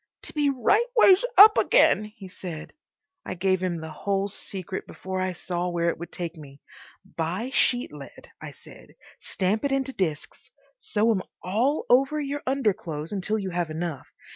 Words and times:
"To 0.23 0.33
be 0.33 0.49
right 0.49 0.87
ways 0.97 1.23
up 1.37 1.59
again—" 1.59 2.05
he 2.05 2.27
said. 2.27 2.73
I 3.23 3.35
gave 3.35 3.61
him 3.61 3.77
the 3.79 3.91
whole 3.91 4.27
secret 4.27 4.87
before 4.87 5.21
I 5.21 5.33
saw 5.33 5.69
where 5.69 5.89
it 5.89 5.99
would 5.99 6.11
take 6.11 6.35
me. 6.37 6.59
"Buy 7.05 7.51
sheet 7.51 7.93
lead," 7.93 8.31
I 8.41 8.49
said, 8.49 8.95
"stamp 9.19 9.63
it 9.63 9.71
into 9.71 9.93
discs. 9.93 10.49
Sew 10.79 11.11
'em 11.11 11.21
all 11.43 11.85
over 11.87 12.19
your 12.19 12.41
underclothes 12.47 13.11
until 13.11 13.37
you 13.37 13.51
have 13.51 13.69
enough. 13.69 14.07